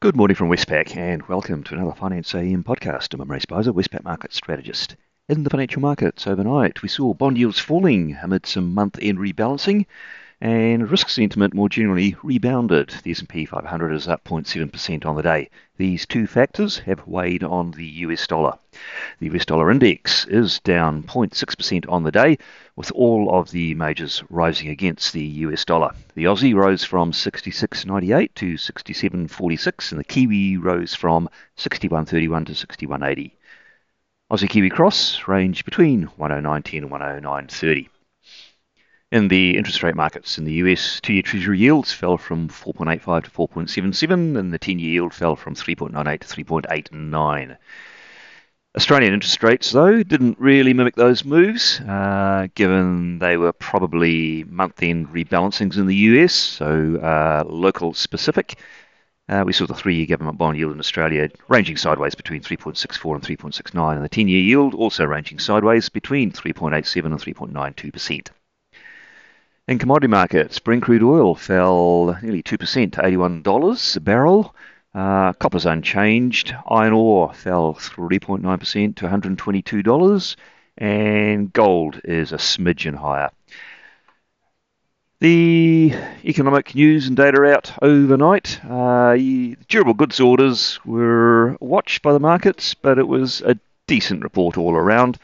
Good 0.00 0.14
morning 0.14 0.36
from 0.36 0.48
Westpac 0.48 0.96
and 0.96 1.22
welcome 1.22 1.64
to 1.64 1.74
another 1.74 1.92
Finance 1.92 2.32
AM 2.32 2.62
podcast. 2.62 3.14
I'm 3.14 3.20
Imre 3.20 3.40
Speizer, 3.40 3.72
Westpac 3.72 4.04
Market 4.04 4.32
Strategist. 4.32 4.94
In 5.28 5.42
the 5.42 5.50
financial 5.50 5.82
markets 5.82 6.24
overnight, 6.24 6.82
we 6.82 6.88
saw 6.88 7.14
bond 7.14 7.36
yields 7.36 7.58
falling 7.58 8.16
amid 8.22 8.46
some 8.46 8.74
month-end 8.74 9.18
rebalancing 9.18 9.86
and 10.40 10.88
risk 10.88 11.08
sentiment 11.08 11.52
more 11.52 11.68
generally 11.68 12.14
rebounded. 12.22 12.94
The 13.02 13.10
S&P 13.10 13.44
500 13.44 13.92
is 13.92 14.06
up 14.06 14.22
0.7% 14.22 15.04
on 15.04 15.16
the 15.16 15.22
day. 15.22 15.50
These 15.78 16.06
two 16.06 16.28
factors 16.28 16.78
have 16.80 17.06
weighed 17.08 17.42
on 17.42 17.72
the 17.72 17.86
US 17.86 18.26
dollar. 18.26 18.56
The 19.18 19.26
US 19.34 19.44
dollar 19.44 19.68
index 19.70 20.26
is 20.26 20.60
down 20.60 21.02
0.6% 21.02 21.90
on 21.90 22.04
the 22.04 22.12
day, 22.12 22.38
with 22.76 22.92
all 22.92 23.36
of 23.36 23.50
the 23.50 23.74
majors 23.74 24.22
rising 24.30 24.68
against 24.68 25.12
the 25.12 25.24
US 25.24 25.64
dollar. 25.64 25.92
The 26.14 26.24
Aussie 26.24 26.54
rose 26.54 26.84
from 26.84 27.10
66.98 27.10 28.34
to 28.36 28.54
67.46, 28.54 29.90
and 29.90 29.98
the 29.98 30.04
Kiwi 30.04 30.56
rose 30.56 30.94
from 30.94 31.28
61.31 31.56 32.46
to 32.46 32.52
61.80. 32.52 33.32
Aussie 34.30 34.48
Kiwi 34.48 34.70
cross 34.70 35.26
range 35.26 35.64
between 35.64 36.06
109.10 36.18 36.78
and 36.78 36.90
109.30. 36.90 37.88
In 39.10 39.28
the 39.28 39.56
interest 39.56 39.82
rate 39.82 39.94
markets 39.94 40.36
in 40.36 40.44
the 40.44 40.52
US, 40.64 41.00
two 41.00 41.14
year 41.14 41.22
Treasury 41.22 41.58
yields 41.58 41.94
fell 41.94 42.18
from 42.18 42.46
4.85 42.48 43.24
to 43.24 43.30
4.77, 43.30 44.36
and 44.36 44.52
the 44.52 44.58
10 44.58 44.78
year 44.78 44.92
yield 44.92 45.14
fell 45.14 45.34
from 45.34 45.54
3.98 45.54 46.20
to 46.20 46.26
3.89. 46.44 47.56
Australian 48.76 49.14
interest 49.14 49.42
rates, 49.42 49.70
though, 49.70 50.02
didn't 50.02 50.38
really 50.38 50.74
mimic 50.74 50.94
those 50.94 51.24
moves, 51.24 51.80
uh, 51.80 52.48
given 52.54 53.18
they 53.18 53.38
were 53.38 53.54
probably 53.54 54.44
month 54.44 54.82
end 54.82 55.08
rebalancings 55.08 55.78
in 55.78 55.86
the 55.86 55.96
US, 55.96 56.34
so 56.34 56.96
uh, 56.96 57.44
local 57.48 57.94
specific. 57.94 58.58
Uh, 59.26 59.42
we 59.46 59.54
saw 59.54 59.66
the 59.66 59.72
three 59.72 59.96
year 59.96 60.06
government 60.06 60.36
bond 60.36 60.58
yield 60.58 60.72
in 60.72 60.80
Australia 60.80 61.30
ranging 61.48 61.78
sideways 61.78 62.14
between 62.14 62.42
3.64 62.42 63.14
and 63.14 63.24
3.69, 63.24 63.96
and 63.96 64.04
the 64.04 64.08
10 64.10 64.28
year 64.28 64.42
yield 64.42 64.74
also 64.74 65.06
ranging 65.06 65.38
sideways 65.38 65.88
between 65.88 66.30
3.87 66.30 67.06
and 67.06 67.18
3.92%. 67.18 68.28
In 69.68 69.78
commodity 69.78 70.06
markets, 70.06 70.58
Brent 70.58 70.82
crude 70.82 71.02
oil 71.02 71.34
fell 71.34 72.16
nearly 72.22 72.42
2% 72.42 72.92
to 72.92 73.02
$81 73.02 73.96
a 73.96 74.00
barrel. 74.00 74.54
Uh, 74.94 75.34
copper's 75.34 75.66
unchanged. 75.66 76.54
Iron 76.70 76.94
ore 76.94 77.34
fell 77.34 77.74
3.9% 77.74 78.96
to 78.96 79.06
$122. 79.06 80.36
And 80.78 81.52
gold 81.52 82.00
is 82.02 82.32
a 82.32 82.38
smidgen 82.38 82.94
higher. 82.94 83.28
The 85.20 85.92
economic 86.24 86.74
news 86.74 87.06
and 87.06 87.14
data 87.14 87.44
out 87.44 87.70
overnight. 87.82 88.64
Uh, 88.64 89.16
durable 89.68 89.92
goods 89.92 90.18
orders 90.18 90.80
were 90.86 91.58
watched 91.60 92.00
by 92.00 92.14
the 92.14 92.20
markets, 92.20 92.72
but 92.72 92.98
it 92.98 93.06
was 93.06 93.42
a 93.42 93.58
decent 93.86 94.22
report 94.22 94.56
all 94.56 94.74
around. 94.74 95.18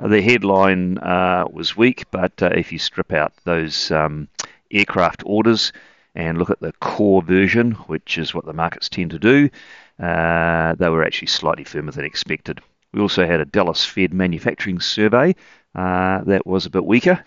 Uh, 0.00 0.08
the 0.08 0.22
headline 0.22 0.98
uh, 0.98 1.44
was 1.50 1.76
weak, 1.76 2.04
but 2.10 2.42
uh, 2.42 2.50
if 2.54 2.72
you 2.72 2.78
strip 2.78 3.12
out 3.12 3.32
those 3.44 3.90
um, 3.90 4.28
aircraft 4.70 5.22
orders 5.26 5.72
and 6.14 6.38
look 6.38 6.50
at 6.50 6.60
the 6.60 6.72
core 6.80 7.22
version, 7.22 7.72
which 7.72 8.18
is 8.18 8.34
what 8.34 8.44
the 8.44 8.52
markets 8.52 8.88
tend 8.88 9.10
to 9.10 9.18
do, 9.18 9.50
uh, 9.98 10.74
they 10.76 10.88
were 10.88 11.04
actually 11.04 11.28
slightly 11.28 11.64
firmer 11.64 11.90
than 11.90 12.04
expected. 12.04 12.60
We 12.92 13.00
also 13.00 13.26
had 13.26 13.40
a 13.40 13.44
Dallas 13.44 13.84
Fed 13.84 14.14
manufacturing 14.14 14.80
survey 14.80 15.34
uh, 15.74 16.22
that 16.24 16.46
was 16.46 16.66
a 16.66 16.70
bit 16.70 16.84
weaker. 16.84 17.24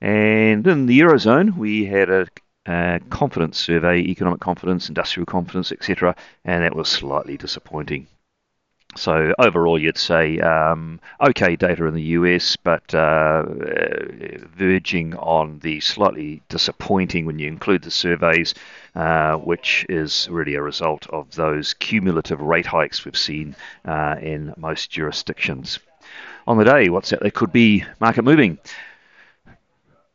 And 0.00 0.66
in 0.66 0.86
the 0.86 1.00
Eurozone, 1.00 1.56
we 1.56 1.84
had 1.84 2.10
a, 2.10 2.26
a 2.66 3.00
confidence 3.10 3.58
survey, 3.58 3.98
economic 3.98 4.40
confidence, 4.40 4.88
industrial 4.88 5.26
confidence, 5.26 5.72
etc., 5.72 6.14
and 6.44 6.62
that 6.62 6.76
was 6.76 6.88
slightly 6.88 7.36
disappointing. 7.36 8.06
So 8.96 9.34
overall, 9.38 9.78
you'd 9.78 9.98
say 9.98 10.38
um, 10.38 11.00
okay 11.20 11.56
data 11.56 11.86
in 11.86 11.94
the 11.94 12.02
US, 12.02 12.56
but 12.56 12.94
uh, 12.94 13.44
verging 14.56 15.14
on 15.16 15.58
the 15.60 15.80
slightly 15.80 16.42
disappointing 16.48 17.26
when 17.26 17.38
you 17.38 17.48
include 17.48 17.82
the 17.82 17.90
surveys, 17.90 18.54
uh, 18.94 19.36
which 19.36 19.84
is 19.88 20.28
really 20.30 20.54
a 20.54 20.62
result 20.62 21.08
of 21.10 21.30
those 21.34 21.74
cumulative 21.74 22.40
rate 22.40 22.66
hikes 22.66 23.04
we've 23.04 23.16
seen 23.16 23.56
uh, 23.84 24.16
in 24.20 24.54
most 24.56 24.90
jurisdictions. 24.90 25.80
On 26.46 26.58
the 26.58 26.64
day, 26.64 26.88
what's 26.88 27.10
that? 27.10 27.20
There 27.20 27.30
could 27.30 27.52
be 27.52 27.84
market 28.00 28.22
moving. 28.22 28.58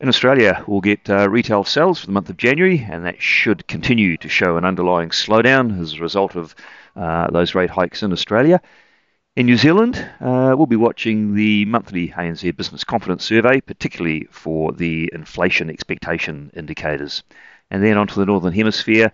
In 0.01 0.07
Australia, 0.07 0.63
we'll 0.65 0.79
get 0.79 1.09
uh, 1.09 1.29
retail 1.29 1.65
sales 1.65 1.99
for 1.99 2.05
the 2.05 2.13
month 2.13 2.29
of 2.29 2.37
January, 2.37 2.87
and 2.89 3.03
that 3.03 3.21
should 3.21 3.67
continue 3.67 4.15
to 4.15 4.29
show 4.29 4.55
an 4.55 4.63
underlying 4.63 5.09
slowdown 5.09 5.77
as 5.81 5.93
a 5.93 5.99
result 5.99 6.37
of 6.37 6.55
uh, 6.95 7.29
those 7.31 7.53
rate 7.53 7.69
hikes 7.69 8.01
in 8.01 8.13
Australia. 8.13 8.61
In 9.35 9.45
New 9.45 9.57
Zealand, 9.57 9.97
uh, 10.21 10.55
we'll 10.55 10.67
be 10.67 10.77
watching 10.77 11.35
the 11.35 11.65
monthly 11.65 12.09
ANZ 12.09 12.55
Business 12.55 12.85
Confidence 12.85 13.25
Survey, 13.25 13.59
particularly 13.59 14.25
for 14.31 14.71
the 14.71 15.09
inflation 15.11 15.69
expectation 15.69 16.49
indicators. 16.55 17.23
And 17.69 17.83
then 17.83 17.97
onto 17.97 18.15
the 18.15 18.25
Northern 18.25 18.53
Hemisphere, 18.53 19.11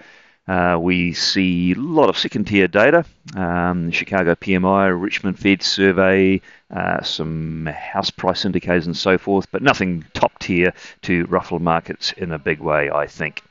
uh, 0.47 0.77
we 0.79 1.13
see 1.13 1.71
a 1.71 1.75
lot 1.75 2.09
of 2.09 2.17
second 2.17 2.45
tier 2.45 2.67
data 2.67 3.05
um, 3.35 3.91
Chicago 3.91 4.35
PMI, 4.35 4.99
Richmond 4.99 5.39
Fed 5.39 5.63
survey, 5.63 6.41
uh, 6.69 7.01
some 7.01 7.65
house 7.65 8.11
price 8.11 8.45
indicators, 8.45 8.85
and 8.85 8.95
so 8.95 9.17
forth, 9.17 9.51
but 9.51 9.61
nothing 9.61 10.05
top 10.13 10.37
tier 10.39 10.73
to 11.03 11.25
ruffle 11.25 11.59
markets 11.59 12.13
in 12.13 12.31
a 12.31 12.39
big 12.39 12.59
way, 12.59 12.91
I 12.91 13.07
think. 13.07 13.41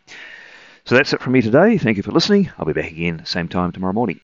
So 0.85 0.95
that's 0.95 1.13
it 1.13 1.21
from 1.21 1.33
me 1.33 1.41
today. 1.41 1.79
Thank 1.79 1.97
you 1.97 2.03
for 2.03 2.13
listening. 2.13 2.51
I'll 2.59 2.67
be 2.67 2.75
back 2.75 2.91
again 2.91 3.25
same 3.25 3.49
time 3.49 3.73
tomorrow 3.73 3.95
morning. 3.95 4.13